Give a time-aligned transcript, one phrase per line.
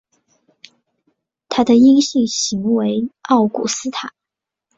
[1.47, 4.11] 它的阴性型为奥古斯塔。